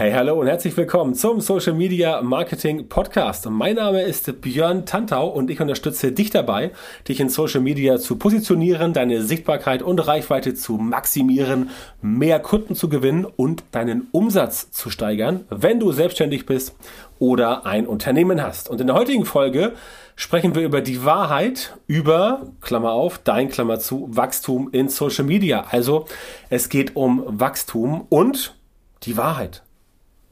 [0.00, 3.44] Hey, hallo und herzlich willkommen zum Social Media Marketing Podcast.
[3.50, 6.70] Mein Name ist Björn Tantau und ich unterstütze dich dabei,
[7.06, 11.68] dich in Social Media zu positionieren, deine Sichtbarkeit und Reichweite zu maximieren,
[12.00, 16.74] mehr Kunden zu gewinnen und deinen Umsatz zu steigern, wenn du selbstständig bist
[17.18, 18.70] oder ein Unternehmen hast.
[18.70, 19.74] Und in der heutigen Folge
[20.16, 25.66] sprechen wir über die Wahrheit über, Klammer auf, dein Klammer zu, Wachstum in Social Media.
[25.70, 26.06] Also
[26.48, 28.56] es geht um Wachstum und
[29.02, 29.62] die Wahrheit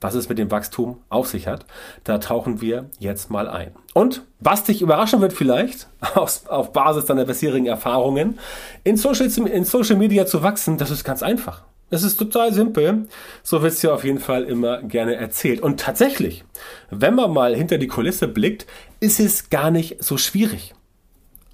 [0.00, 1.66] was es mit dem Wachstum auf sich hat.
[2.04, 3.72] Da tauchen wir jetzt mal ein.
[3.94, 8.38] Und was dich überraschen wird vielleicht, auf, auf Basis deiner bisherigen Erfahrungen,
[8.84, 11.64] in Social, in Social Media zu wachsen, das ist ganz einfach.
[11.90, 13.08] Das ist total simpel.
[13.42, 15.60] So wird es dir auf jeden Fall immer gerne erzählt.
[15.60, 16.44] Und tatsächlich,
[16.90, 18.66] wenn man mal hinter die Kulisse blickt,
[19.00, 20.74] ist es gar nicht so schwierig.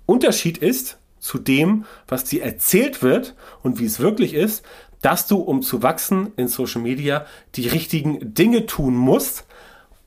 [0.07, 4.65] Unterschied ist zu dem, was dir erzählt wird und wie es wirklich ist,
[5.05, 7.27] dass du, um zu wachsen in Social Media,
[7.57, 9.45] die richtigen Dinge tun musst,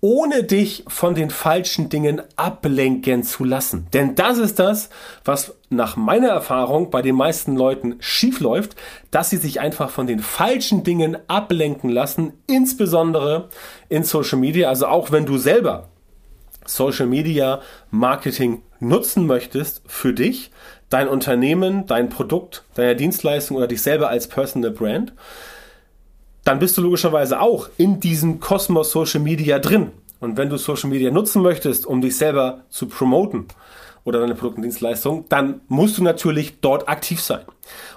[0.02, 3.88] ohne dich von den falschen Dingen ablenken zu lassen.
[3.94, 4.90] Denn das ist das,
[5.24, 8.76] was nach meiner Erfahrung bei den meisten Leuten schief läuft,
[9.12, 13.50] dass sie sich einfach von den falschen Dingen ablenken lassen, insbesondere
[13.90, 14.68] in Social Media.
[14.68, 15.90] Also auch wenn du selber
[16.66, 20.52] Social Media Marketing nutzen möchtest für dich,
[20.90, 25.14] dein Unternehmen, dein Produkt, deine Dienstleistung oder dich selber als Personal Brand,
[26.44, 29.92] dann bist du logischerweise auch in diesem Kosmos Social Media drin.
[30.20, 33.48] Und wenn du Social Media nutzen möchtest, um dich selber zu promoten
[34.06, 37.42] oder deine Produkte und Dienstleistungen, dann musst du natürlich dort aktiv sein.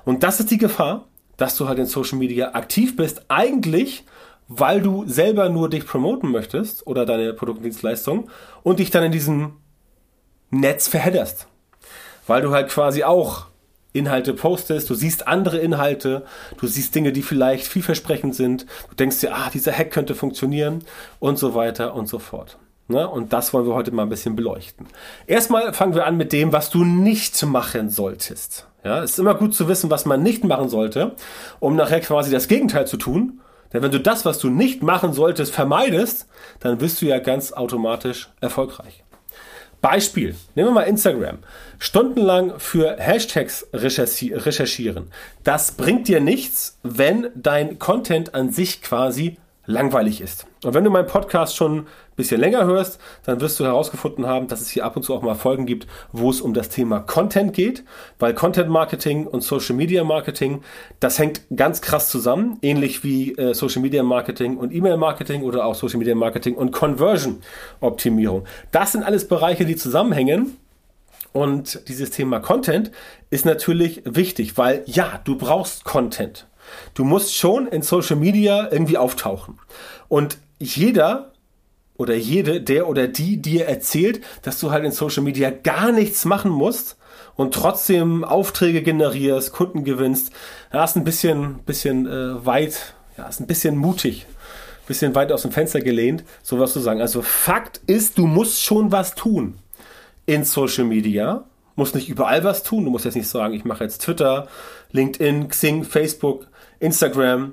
[0.05, 4.05] Und das ist die Gefahr, dass du halt in Social Media aktiv bist, eigentlich
[4.53, 8.29] weil du selber nur dich promoten möchtest oder deine Dienstleistungen
[8.65, 9.53] und dich dann in diesem
[10.51, 11.47] Netz verhedderst
[12.31, 13.47] weil du halt quasi auch
[13.93, 16.25] Inhalte postest, du siehst andere Inhalte,
[16.59, 20.85] du siehst Dinge, die vielleicht vielversprechend sind, du denkst dir, ah, dieser Hack könnte funktionieren
[21.19, 22.57] und so weiter und so fort.
[22.87, 23.09] Ne?
[23.09, 24.87] Und das wollen wir heute mal ein bisschen beleuchten.
[25.27, 28.69] Erstmal fangen wir an mit dem, was du nicht machen solltest.
[28.85, 31.17] Ja, es ist immer gut zu wissen, was man nicht machen sollte,
[31.59, 33.41] um nachher quasi das Gegenteil zu tun.
[33.73, 36.29] Denn wenn du das, was du nicht machen solltest, vermeidest,
[36.61, 39.03] dann wirst du ja ganz automatisch erfolgreich.
[39.81, 41.39] Beispiel, nehmen wir mal Instagram.
[41.79, 45.11] Stundenlang für Hashtags recherchieren.
[45.43, 50.47] Das bringt dir nichts, wenn dein Content an sich quasi langweilig ist.
[50.65, 51.87] Und wenn du meinen Podcast schon
[52.21, 55.23] bisschen länger hörst, dann wirst du herausgefunden haben, dass es hier ab und zu auch
[55.23, 57.85] mal Folgen gibt, wo es um das Thema Content geht,
[58.19, 60.63] weil Content Marketing und Social Media Marketing,
[61.01, 65.65] das hängt ganz krass zusammen, ähnlich wie äh, Social Media Marketing und E-Mail Marketing oder
[65.65, 67.41] auch Social Media Marketing und Conversion
[67.81, 68.45] Optimierung.
[68.71, 70.57] Das sind alles Bereiche, die zusammenhängen.
[71.33, 72.91] Und dieses Thema Content
[73.31, 76.49] ist natürlich wichtig, weil ja, du brauchst Content.
[76.95, 79.59] Du musst schon in Social Media irgendwie auftauchen.
[80.09, 81.30] Und jeder
[82.01, 86.25] oder jede, der oder die dir erzählt, dass du halt in Social Media gar nichts
[86.25, 86.97] machen musst
[87.37, 90.33] und trotzdem Aufträge generierst, Kunden gewinnst,
[90.73, 94.27] ja, ist ein bisschen, bisschen äh, weit, ja, ist ein bisschen mutig,
[94.87, 97.03] bisschen weit aus dem Fenster gelehnt, sowas zu sagen.
[97.03, 99.59] Also Fakt ist, du musst schon was tun
[100.25, 101.45] in Social Media,
[101.77, 102.85] musst nicht überall was tun.
[102.85, 104.49] Du musst jetzt nicht sagen, ich mache jetzt Twitter,
[104.93, 106.47] LinkedIn, Xing, Facebook,
[106.79, 107.53] Instagram,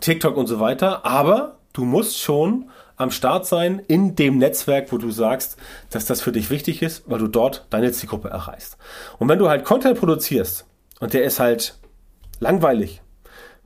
[0.00, 1.06] TikTok und so weiter.
[1.06, 2.68] Aber du musst schon
[3.00, 5.56] am Start sein in dem Netzwerk, wo du sagst,
[5.90, 8.76] dass das für dich wichtig ist, weil du dort deine Zielgruppe erreichst.
[9.18, 10.66] Und wenn du halt Content produzierst
[11.00, 11.78] und der ist halt
[12.40, 13.00] langweilig,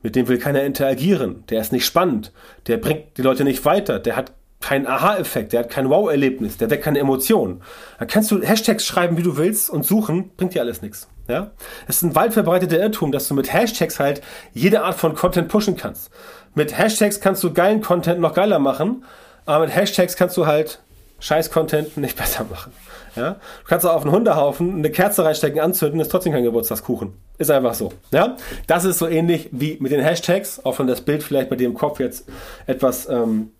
[0.01, 2.31] mit dem will keiner interagieren, der ist nicht spannend,
[2.67, 4.31] der bringt die Leute nicht weiter, der hat
[4.61, 7.61] keinen Aha-Effekt, der hat kein Wow-Erlebnis, der weckt keine Emotionen.
[7.99, 11.07] Da kannst du Hashtags schreiben, wie du willst und suchen, bringt dir alles nichts.
[11.27, 11.51] Ja?
[11.87, 14.21] Es ist ein weit verbreiteter Irrtum, dass du mit Hashtags halt
[14.53, 16.09] jede Art von Content pushen kannst.
[16.55, 19.03] Mit Hashtags kannst du geilen Content noch geiler machen,
[19.45, 20.79] aber mit Hashtags kannst du halt
[21.19, 22.73] Scheiß-Content nicht besser machen.
[23.15, 23.31] Ja?
[23.33, 27.13] Du kannst auch auf einen Hundehaufen eine Kerze reinstecken, anzünden, ist trotzdem kein Geburtstagskuchen.
[27.37, 27.93] Ist einfach so.
[28.11, 28.37] Ja?
[28.67, 31.67] Das ist so ähnlich wie mit den Hashtags, auch wenn das Bild vielleicht bei dir
[31.67, 32.25] im Kopf jetzt
[32.67, 33.51] etwas ähm,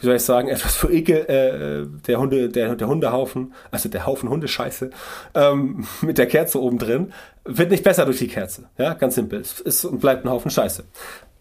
[0.00, 4.06] wie soll ich sagen, etwas für Ekel, äh, der Hunde, der, der Hundehaufen, also der
[4.06, 4.90] Haufen Hundescheiße,
[5.34, 7.12] ähm, mit der Kerze oben drin,
[7.44, 8.64] wird nicht besser durch die Kerze.
[8.76, 9.40] Ja, ganz simpel.
[9.40, 10.84] Es ist und bleibt ein Haufen Scheiße.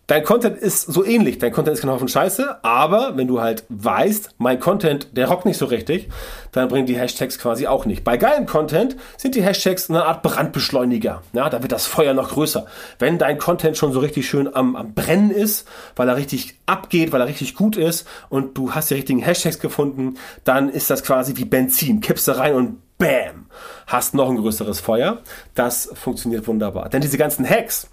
[0.08, 1.40] Dein Content ist so ähnlich.
[1.40, 5.46] Dein Content ist kein Haufen Scheiße, aber wenn du halt weißt, mein Content, der rockt
[5.46, 6.10] nicht so richtig,
[6.52, 8.04] dann bringen die Hashtags quasi auch nicht.
[8.04, 11.24] Bei geilem Content sind die Hashtags eine Art Brandbeschleuniger.
[11.34, 12.68] Ja, da wird das Feuer noch größer.
[13.00, 17.12] Wenn dein Content schon so richtig schön am, am Brennen ist, weil er richtig abgeht,
[17.12, 21.02] weil er richtig gut ist und du hast die richtigen Hashtags gefunden, dann ist das
[21.04, 22.02] quasi wie Benzin.
[22.02, 23.48] Kippst du rein und bam,
[23.88, 25.22] hast noch ein größeres Feuer.
[25.56, 26.90] Das funktioniert wunderbar.
[26.90, 27.90] Denn diese ganzen Hacks,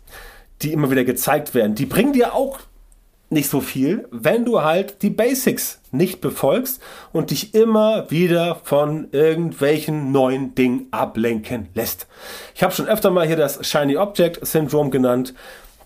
[0.63, 2.59] die immer wieder gezeigt werden, die bringen dir auch
[3.33, 6.81] nicht so viel, wenn du halt die Basics nicht befolgst
[7.13, 12.07] und dich immer wieder von irgendwelchen neuen Dingen ablenken lässt.
[12.55, 15.35] Ich habe schon öfter mal hier das Shiny Object Syndrome genannt.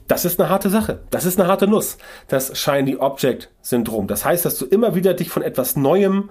[0.08, 1.00] Das ist eine harte Sache.
[1.10, 1.98] Das ist eine harte Nuss.
[2.28, 4.06] Das Shiny Object Syndrom.
[4.06, 6.30] Das heißt, dass du immer wieder dich von etwas Neuem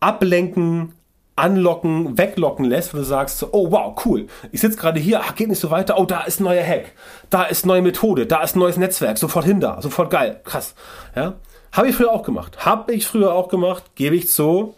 [0.00, 0.92] ablenken,
[1.36, 5.34] anlocken, weglocken lässt, wo du sagst, so, oh wow, cool, ich sitze gerade hier, ach,
[5.34, 6.92] geht nicht so weiter, oh, da ist ein neuer Hack,
[7.28, 10.74] da ist neue Methode, da ist ein neues Netzwerk, sofort hin da, sofort geil, krass.
[11.14, 11.34] Ja?
[11.72, 12.64] Habe ich früher auch gemacht.
[12.64, 14.74] Habe ich früher auch gemacht, gebe ich zu,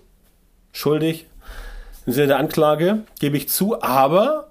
[0.72, 1.26] schuldig,
[2.06, 4.48] im Sinne der Anklage, gebe ich zu, aber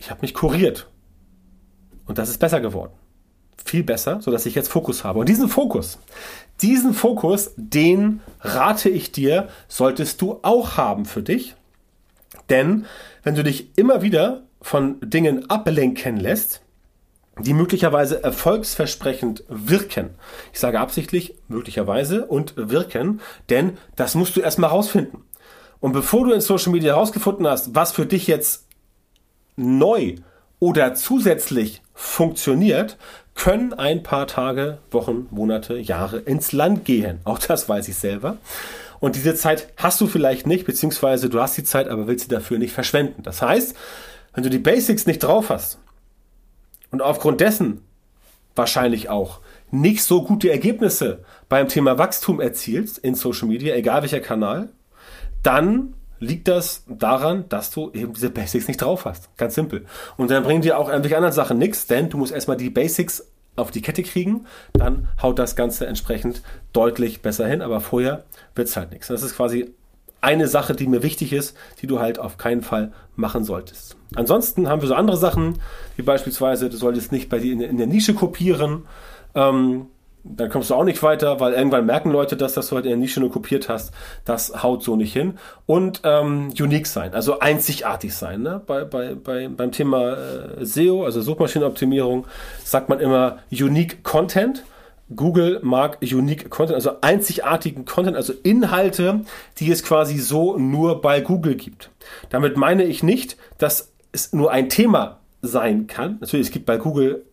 [0.00, 0.88] ich habe mich kuriert.
[2.06, 2.92] Und das ist besser geworden.
[3.64, 5.20] Viel besser, sodass ich jetzt Fokus habe.
[5.20, 5.98] Und diesen Fokus,
[6.62, 11.54] diesen Fokus, den rate ich dir, solltest du auch haben für dich.
[12.48, 12.86] Denn
[13.22, 16.62] wenn du dich immer wieder von Dingen ablenken lässt,
[17.38, 20.10] die möglicherweise erfolgsversprechend wirken.
[20.52, 25.24] Ich sage absichtlich möglicherweise und wirken, denn das musst du erstmal rausfinden.
[25.80, 28.66] Und bevor du in Social Media herausgefunden hast, was für dich jetzt
[29.56, 30.16] neu
[30.58, 32.98] oder zusätzlich funktioniert,
[33.34, 37.20] können ein paar Tage, Wochen, Monate, Jahre ins Land gehen.
[37.24, 38.36] Auch das weiß ich selber.
[39.00, 42.34] Und diese Zeit hast du vielleicht nicht, beziehungsweise du hast die Zeit, aber willst sie
[42.34, 43.22] dafür nicht verschwenden.
[43.22, 43.74] Das heißt,
[44.34, 45.78] wenn du die Basics nicht drauf hast
[46.90, 47.82] und aufgrund dessen
[48.54, 49.40] wahrscheinlich auch
[49.70, 54.68] nicht so gute Ergebnisse beim Thema Wachstum erzielst in Social Media, egal welcher Kanal,
[55.42, 59.36] dann liegt das daran, dass du eben diese Basics nicht drauf hast.
[59.36, 59.86] Ganz simpel.
[60.16, 63.26] Und dann bringen dir auch irgendwelche anderen Sachen nichts, denn du musst erstmal die Basics
[63.56, 68.24] auf die Kette kriegen, dann haut das Ganze entsprechend deutlich besser hin, aber vorher
[68.54, 69.08] wird es halt nichts.
[69.08, 69.74] Das ist quasi
[70.20, 73.96] eine Sache, die mir wichtig ist, die du halt auf keinen Fall machen solltest.
[74.14, 75.58] Ansonsten haben wir so andere Sachen,
[75.96, 78.86] wie beispielsweise, du solltest nicht bei dir in, der Nische kopieren.
[79.34, 79.86] Ähm,
[80.22, 82.90] dann kommst du auch nicht weiter, weil irgendwann merken Leute, dass das du halt in
[82.90, 83.92] der Nische nur kopiert hast.
[84.24, 85.38] Das haut so nicht hin.
[85.66, 88.42] Und ähm, unique sein, also einzigartig sein.
[88.42, 88.60] Ne?
[88.66, 92.26] Bei, bei, bei, beim Thema äh, SEO, also Suchmaschinenoptimierung,
[92.64, 94.64] sagt man immer Unique Content.
[95.14, 99.22] Google mag Unique Content, also einzigartigen Content, also Inhalte,
[99.58, 101.90] die es quasi so nur bei Google gibt.
[102.28, 106.18] Damit meine ich nicht, dass es nur ein Thema sein kann.
[106.20, 107.24] Natürlich, es gibt bei Google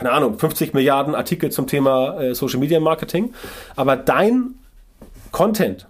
[0.00, 3.34] keine Ahnung, 50 Milliarden Artikel zum Thema äh, Social Media Marketing.
[3.76, 4.54] Aber dein
[5.30, 5.88] Content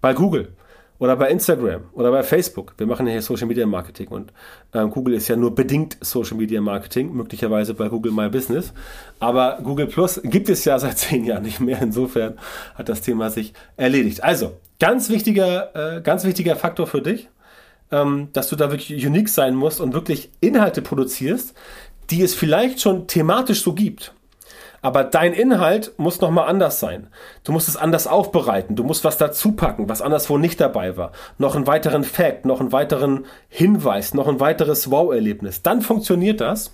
[0.00, 0.52] bei Google
[1.00, 4.32] oder bei Instagram oder bei Facebook, wir machen ja hier Social Media Marketing und
[4.74, 8.72] ähm, Google ist ja nur bedingt Social Media Marketing, möglicherweise bei Google My Business.
[9.18, 11.82] Aber Google Plus gibt es ja seit zehn Jahren nicht mehr.
[11.82, 12.38] Insofern
[12.76, 14.22] hat das Thema sich erledigt.
[14.22, 17.28] Also, ganz wichtiger, äh, ganz wichtiger Faktor für dich,
[17.90, 21.54] ähm, dass du da wirklich unique sein musst und wirklich Inhalte produzierst,
[22.10, 24.12] die es vielleicht schon thematisch so gibt.
[24.80, 27.08] Aber dein Inhalt muss nochmal anders sein.
[27.42, 28.76] Du musst es anders aufbereiten.
[28.76, 31.12] Du musst was dazu packen, was anderswo nicht dabei war.
[31.36, 35.62] Noch einen weiteren Fact, noch einen weiteren Hinweis, noch ein weiteres Wow-Erlebnis.
[35.62, 36.72] Dann funktioniert das.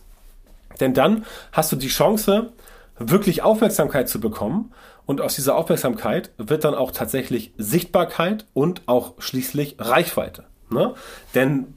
[0.80, 2.52] Denn dann hast du die Chance,
[2.98, 4.72] wirklich Aufmerksamkeit zu bekommen.
[5.06, 10.44] Und aus dieser Aufmerksamkeit wird dann auch tatsächlich Sichtbarkeit und auch schließlich Reichweite.
[10.70, 10.94] Ne?
[11.34, 11.74] Denn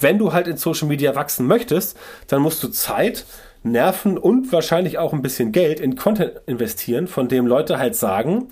[0.00, 1.96] wenn du halt in Social Media wachsen möchtest,
[2.28, 3.24] dann musst du Zeit,
[3.62, 8.48] Nerven und wahrscheinlich auch ein bisschen Geld in Content investieren, von dem Leute halt sagen,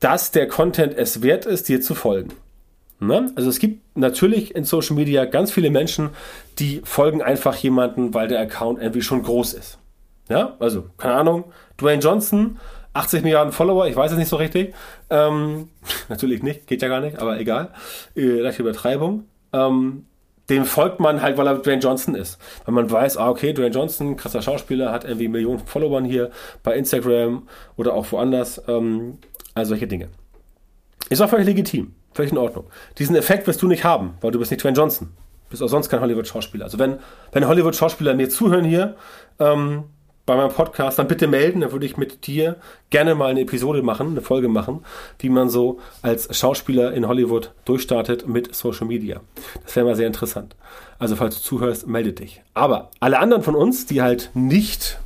[0.00, 2.32] dass der Content es wert ist, dir zu folgen.
[3.00, 3.32] Ne?
[3.34, 6.10] Also es gibt natürlich in Social Media ganz viele Menschen,
[6.58, 9.78] die folgen einfach jemanden, weil der Account irgendwie schon groß ist.
[10.28, 11.44] Ja, also keine Ahnung,
[11.80, 12.58] Dwayne Johnson,
[12.94, 14.74] 80 Milliarden Follower, ich weiß es nicht so richtig.
[15.10, 15.68] Ähm,
[16.08, 17.70] natürlich nicht, geht ja gar nicht, aber egal.
[18.14, 19.24] Äh, leichte Übertreibung.
[19.52, 20.06] Ähm,
[20.50, 22.38] dem folgt man halt, weil er Dwayne Johnson ist.
[22.64, 26.30] Weil man weiß, ah, okay, Dwayne Johnson, krasser Schauspieler, hat irgendwie Millionen Followern hier
[26.62, 28.62] bei Instagram oder auch woanders.
[28.68, 29.18] Ähm,
[29.54, 30.08] also solche Dinge.
[31.10, 32.66] Ist auch völlig legitim, völlig in Ordnung.
[32.98, 35.08] Diesen Effekt wirst du nicht haben, weil du bist nicht Dwayne Johnson.
[35.46, 36.64] Du bist auch sonst kein Hollywood-Schauspieler.
[36.64, 36.98] Also wenn,
[37.32, 38.96] wenn Hollywood-Schauspieler mir zuhören hier,
[39.38, 39.84] ähm,
[40.24, 41.60] bei meinem Podcast, dann bitte melden.
[41.60, 42.56] Dann würde ich mit dir
[42.90, 44.84] gerne mal eine Episode machen, eine Folge machen,
[45.18, 49.20] wie man so als Schauspieler in Hollywood durchstartet mit Social Media.
[49.64, 50.54] Das wäre mal sehr interessant.
[50.98, 52.42] Also falls du zuhörst, melde dich.
[52.54, 54.98] Aber alle anderen von uns, die halt nicht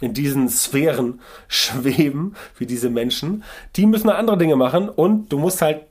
[0.00, 3.44] in diesen Sphären schweben, wie diese Menschen,
[3.76, 5.82] die müssen andere Dinge machen und du musst halt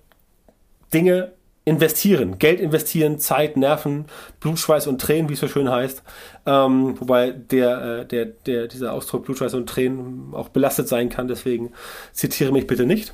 [0.94, 1.32] Dinge
[1.64, 4.06] investieren, Geld investieren, Zeit, Nerven,
[4.40, 6.02] Blutschweiß und Tränen, wie es so schön heißt.
[6.46, 11.28] Ähm, wobei der, äh, der, der, dieser Ausdruck Blutschweiß und Tränen auch belastet sein kann,
[11.28, 11.72] deswegen
[12.14, 13.14] zitiere mich bitte nicht.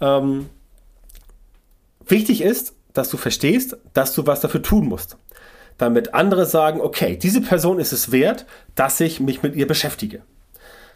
[0.00, 0.50] Ähm,
[2.06, 5.16] wichtig ist, dass du verstehst, dass du was dafür tun musst.
[5.78, 10.22] Damit andere sagen, okay, diese Person ist es wert, dass ich mich mit ihr beschäftige.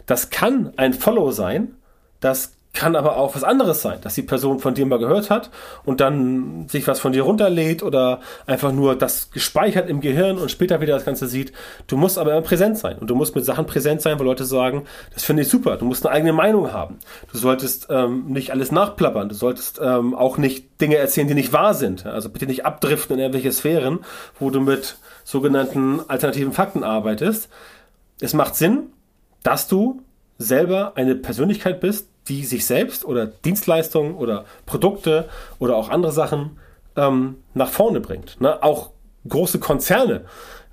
[0.05, 1.75] Das kann ein Follow sein,
[2.19, 5.49] das kann aber auch was anderes sein, dass die Person von dir mal gehört hat
[5.83, 10.49] und dann sich was von dir runterlädt oder einfach nur das gespeichert im Gehirn und
[10.49, 11.51] später wieder das Ganze sieht.
[11.87, 14.45] Du musst aber immer präsent sein und du musst mit Sachen präsent sein, wo Leute
[14.45, 15.75] sagen, das finde ich super.
[15.77, 16.99] Du musst eine eigene Meinung haben.
[17.31, 19.27] Du solltest ähm, nicht alles nachplappern.
[19.27, 22.05] Du solltest ähm, auch nicht Dinge erzählen, die nicht wahr sind.
[22.05, 23.99] Also bitte nicht abdriften in irgendwelche Sphären,
[24.39, 27.49] wo du mit sogenannten alternativen Fakten arbeitest.
[28.21, 28.87] Es macht Sinn,
[29.43, 30.01] dass du
[30.37, 36.59] selber eine Persönlichkeit bist, die sich selbst oder Dienstleistungen oder Produkte oder auch andere Sachen
[36.95, 38.39] ähm, nach vorne bringt.
[38.41, 38.61] Ne?
[38.61, 38.91] Auch
[39.27, 40.25] große Konzerne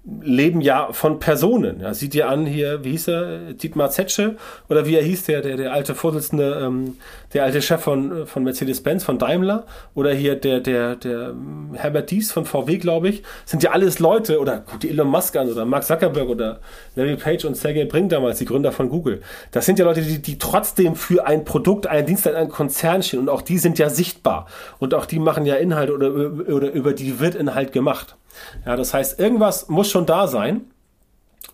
[0.05, 1.81] leben ja von Personen.
[1.81, 4.37] Ja, sieht ihr an hier, wie hieß er, Dietmar Zetsche?
[4.69, 6.97] Oder wie er hieß, der, der, der alte Vorsitzende, ähm,
[7.35, 9.67] der alte Chef von, von Mercedes-Benz, von Daimler?
[9.95, 13.99] Oder hier der, der, der ähm, Herbert Dies von VW, glaube ich, sind ja alles
[13.99, 14.41] Leute.
[14.41, 16.61] Oder guck die Elon Musk an oder Mark Zuckerberg oder
[16.95, 19.21] Larry Page und Sergey Brin damals, die Gründer von Google.
[19.51, 23.21] Das sind ja Leute, die, die trotzdem für ein Produkt, einen Dienstleister, einen Konzern stehen.
[23.21, 24.47] Und auch die sind ja sichtbar.
[24.79, 28.17] Und auch die machen ja Inhalt oder, oder über die wird Inhalt gemacht.
[28.67, 30.63] Ja, das heißt, irgendwas muss schon da sein.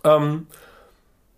[0.03, 0.47] Ähm,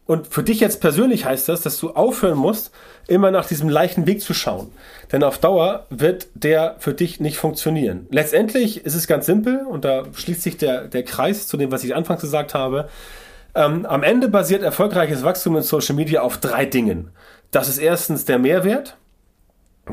[0.08, 2.72] und für dich jetzt persönlich heißt das, dass du aufhören musst,
[3.08, 4.72] immer nach diesem leichten Weg zu schauen.
[5.12, 8.08] Denn auf Dauer wird der für dich nicht funktionieren.
[8.10, 11.84] Letztendlich ist es ganz simpel und da schließt sich der, der Kreis zu dem, was
[11.84, 12.88] ich anfangs gesagt habe.
[13.54, 17.12] Ähm, am Ende basiert erfolgreiches Wachstum in Social Media auf drei Dingen.
[17.52, 18.96] Das ist erstens der Mehrwert.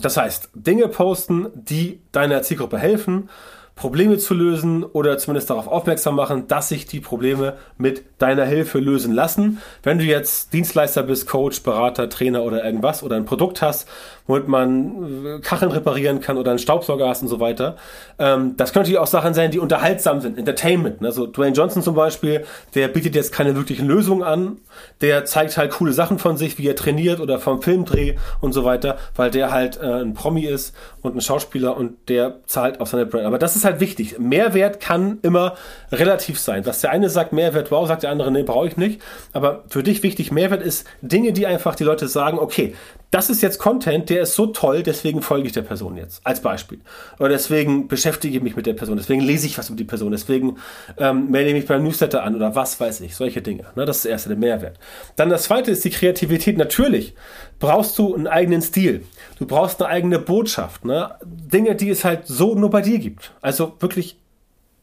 [0.00, 3.28] Das heißt, Dinge posten, die deiner Zielgruppe helfen
[3.76, 8.78] Probleme zu lösen oder zumindest darauf aufmerksam machen, dass sich die Probleme mit deiner Hilfe
[8.78, 9.60] lösen lassen.
[9.82, 13.88] Wenn du jetzt Dienstleister bist, Coach, Berater, Trainer oder irgendwas oder ein Produkt hast,
[14.26, 17.76] womit man äh, Kacheln reparieren kann oder einen Staubsauger hast und so weiter.
[18.18, 21.00] Ähm, das können natürlich auch Sachen sein, die unterhaltsam sind, Entertainment.
[21.00, 21.10] Ne?
[21.10, 24.58] Dwayne Johnson zum Beispiel, der bietet jetzt keine wirklichen Lösungen an,
[25.00, 28.64] der zeigt halt coole Sachen von sich, wie er trainiert oder vom Filmdreh und so
[28.64, 32.88] weiter, weil der halt äh, ein Promi ist und ein Schauspieler und der zahlt auf
[32.88, 33.26] seine Brand.
[33.26, 34.18] Aber das ist halt wichtig.
[34.18, 35.54] Mehrwert kann immer
[35.92, 36.64] relativ sein.
[36.64, 39.02] Was der eine sagt, Mehrwert, wow, sagt der andere, nee, brauche ich nicht.
[39.32, 42.74] Aber für dich wichtig, Mehrwert ist Dinge, die einfach die Leute sagen, okay,
[43.10, 46.40] das ist jetzt Content, der ist so toll, deswegen folge ich der Person jetzt, als
[46.40, 46.78] Beispiel.
[47.18, 50.12] Oder deswegen beschäftige ich mich mit der Person, deswegen lese ich was über die Person,
[50.12, 50.56] deswegen
[50.98, 53.64] ähm, melde ich mich beim Newsletter an oder was weiß ich, solche Dinge.
[53.74, 54.78] Ne, das ist das erste, der Mehrwert.
[55.16, 56.56] Dann das zweite ist die Kreativität.
[56.56, 57.14] Natürlich
[57.58, 59.04] brauchst du einen eigenen Stil.
[59.38, 60.84] Du brauchst eine eigene Botschaft.
[60.84, 61.14] Ne?
[61.24, 63.32] Dinge, die es halt so nur bei dir gibt.
[63.40, 64.16] Also wirklich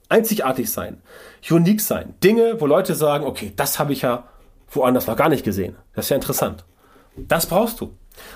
[0.09, 1.01] einzigartig sein,
[1.49, 2.15] unique sein.
[2.21, 4.25] Dinge, wo Leute sagen, okay, das habe ich ja
[4.69, 5.77] woanders noch gar nicht gesehen.
[5.95, 6.65] Das ist ja interessant.
[7.15, 7.93] Das brauchst du.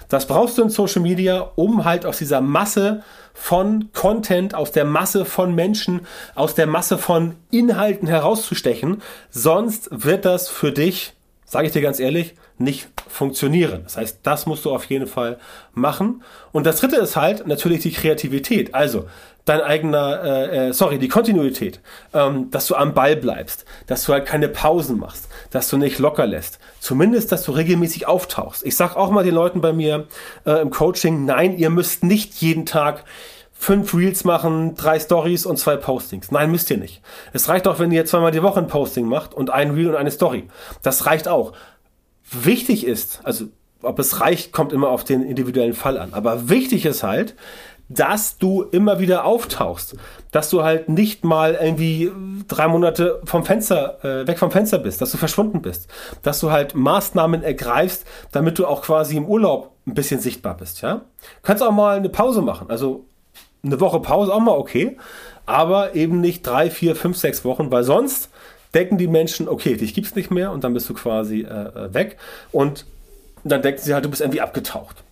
[0.10, 3.04] Das brauchst du in Social Media, um halt aus dieser Masse
[3.34, 6.02] von Content, aus der Masse von Menschen,
[6.36, 9.02] aus der Masse von Inhalten herauszustechen.
[9.30, 11.14] Sonst wird das für dich,
[11.46, 13.82] sage ich dir ganz ehrlich, nicht funktionieren.
[13.84, 15.38] Das heißt, das musst du auf jeden Fall
[15.74, 16.24] machen.
[16.52, 18.74] Und das dritte ist halt natürlich die Kreativität.
[18.74, 19.08] Also
[19.46, 21.80] dein eigener, äh, äh, sorry, die Kontinuität,
[22.14, 26.00] ähm, dass du am Ball bleibst, dass du halt keine Pausen machst, dass du nicht
[26.00, 26.60] locker lässt.
[26.80, 28.66] Zumindest, dass du regelmäßig auftauchst.
[28.66, 30.08] Ich sag auch mal den Leuten bei mir
[30.46, 33.06] äh, im Coaching, nein, ihr müsst nicht jeden Tag
[33.54, 36.32] fünf Reels machen, drei Stories und zwei Postings.
[36.32, 37.02] Nein, müsst ihr nicht.
[37.32, 39.96] Es reicht auch, wenn ihr zweimal die Woche ein Posting macht und ein Reel und
[39.96, 40.48] eine Story.
[40.82, 41.54] Das reicht auch
[42.32, 43.46] wichtig ist, also
[43.82, 46.14] ob es reicht, kommt immer auf den individuellen Fall an.
[46.14, 47.36] Aber wichtig ist halt,
[47.88, 49.96] dass du immer wieder auftauchst,
[50.32, 52.12] dass du halt nicht mal irgendwie
[52.48, 55.88] drei Monate vom Fenster äh, weg vom Fenster bist, dass du verschwunden bist,
[56.24, 60.82] dass du halt Maßnahmen ergreifst, damit du auch quasi im Urlaub ein bisschen sichtbar bist,
[60.82, 61.02] ja?
[61.44, 63.06] kannst auch mal eine Pause machen, also
[63.64, 64.98] eine Woche Pause auch mal okay,
[65.46, 68.30] aber eben nicht drei, vier, fünf, sechs Wochen, weil sonst
[68.74, 71.94] denken die Menschen, okay, dich gibt's nicht mehr und dann bist du quasi äh, äh,
[71.94, 72.18] weg
[72.52, 72.86] und
[73.44, 75.04] dann denken sie halt, du bist irgendwie abgetaucht.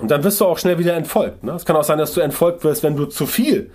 [0.00, 1.44] Und dann wirst du auch schnell wieder entfolgt.
[1.44, 1.52] Ne?
[1.52, 3.70] Es kann auch sein, dass du entfolgt wirst, wenn du zu viel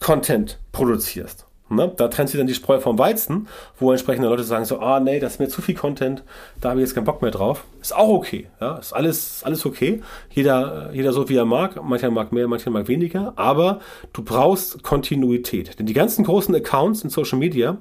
[0.00, 1.46] Content produzierst.
[1.70, 1.90] Ne?
[1.96, 3.48] Da trennt sich dann die Spreu vom Weizen,
[3.78, 6.22] wo entsprechende Leute sagen so, ah nee, das ist mir zu viel Content,
[6.60, 7.64] da habe ich jetzt keinen Bock mehr drauf.
[7.80, 8.48] Ist auch okay.
[8.60, 8.76] Ja?
[8.76, 10.02] Ist alles, alles okay.
[10.30, 11.82] Jeder, jeder so wie er mag.
[11.82, 13.32] Mancher mag mehr, mancher mag weniger.
[13.36, 13.80] Aber
[14.12, 15.78] du brauchst Kontinuität.
[15.78, 17.78] Denn die ganzen großen Accounts in Social Media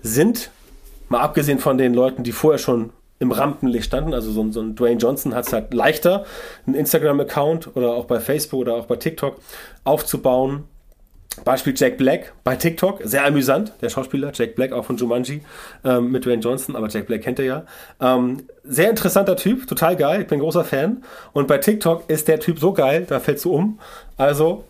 [0.00, 0.50] sind,
[1.08, 4.74] mal abgesehen von den Leuten, die vorher schon im Rampenlicht standen, also so, so ein
[4.74, 6.24] Dwayne Johnson hat es halt leichter,
[6.66, 9.40] einen Instagram-Account oder auch bei Facebook oder auch bei TikTok
[9.84, 10.64] aufzubauen.
[11.44, 15.40] Beispiel Jack Black bei TikTok, sehr amüsant, der Schauspieler Jack Black, auch von Jumanji
[15.84, 17.64] ähm, mit Dwayne Johnson, aber Jack Black kennt er ja.
[18.00, 21.02] Ähm, sehr interessanter Typ, total geil, ich bin großer Fan.
[21.32, 23.80] Und bei TikTok ist der Typ so geil, da fällst du um.
[24.16, 24.64] Also,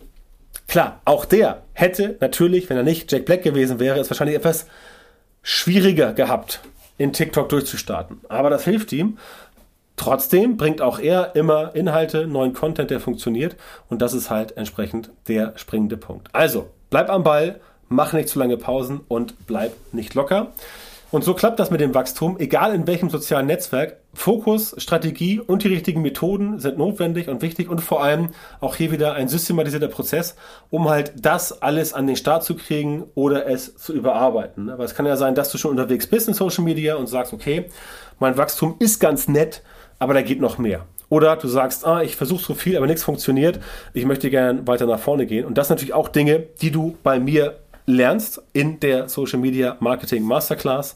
[0.67, 4.65] klar, auch der hätte natürlich, wenn er nicht Jack Black gewesen wäre, es wahrscheinlich etwas
[5.43, 6.61] schwieriger gehabt,
[6.97, 8.21] in TikTok durchzustarten.
[8.29, 9.17] Aber das hilft ihm.
[9.97, 13.55] Trotzdem bringt auch er immer Inhalte, neuen Content, der funktioniert.
[13.89, 16.27] Und das ist halt entsprechend der springende Punkt.
[16.33, 20.51] Also, bleib am Ball, mach nicht zu lange Pausen und bleib nicht locker.
[21.11, 23.97] Und so klappt das mit dem Wachstum, egal in welchem sozialen Netzwerk.
[24.15, 28.29] Fokus, Strategie und die richtigen Methoden sind notwendig und wichtig und vor allem
[28.61, 30.35] auch hier wieder ein systematisierter Prozess,
[30.69, 34.69] um halt das alles an den Start zu kriegen oder es zu überarbeiten.
[34.69, 37.33] Aber es kann ja sein, dass du schon unterwegs bist in Social Media und sagst,
[37.33, 37.65] okay,
[38.19, 39.61] mein Wachstum ist ganz nett,
[39.99, 40.85] aber da geht noch mehr.
[41.09, 43.59] Oder du sagst, ah, ich versuche so viel, aber nichts funktioniert.
[43.93, 45.45] Ich möchte gerne weiter nach vorne gehen.
[45.45, 49.77] Und das sind natürlich auch Dinge, die du bei mir lernst in der Social Media
[49.79, 50.95] Marketing Masterclass.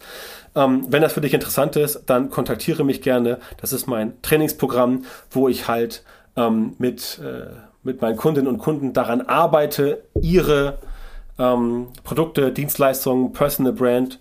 [0.55, 3.39] Ähm, wenn das für dich interessant ist, dann kontaktiere mich gerne.
[3.62, 6.03] Das ist mein Trainingsprogramm, wo ich halt
[6.36, 7.51] ähm, mit, äh,
[7.84, 10.79] mit meinen Kundinnen und Kunden daran arbeite, ihre
[11.38, 14.19] ähm, Produkte, Dienstleistungen, Personal Brand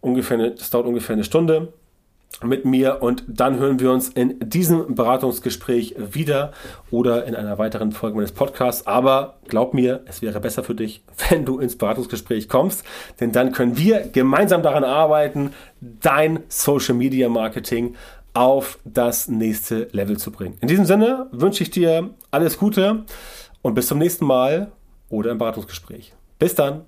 [0.00, 1.72] Ungefähr, das dauert ungefähr eine Stunde
[2.42, 6.52] mit mir und dann hören wir uns in diesem Beratungsgespräch wieder
[6.90, 8.86] oder in einer weiteren Folge meines Podcasts.
[8.86, 12.84] Aber glaub mir, es wäre besser für dich, wenn du ins Beratungsgespräch kommst,
[13.20, 17.94] denn dann können wir gemeinsam daran arbeiten, dein Social Media Marketing
[18.34, 20.56] auf das nächste Level zu bringen.
[20.60, 23.04] In diesem Sinne wünsche ich dir alles Gute
[23.62, 24.72] und bis zum nächsten Mal
[25.08, 26.14] oder im Beratungsgespräch.
[26.38, 26.84] Bis dann.